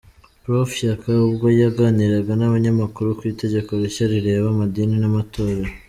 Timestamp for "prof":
0.43-0.69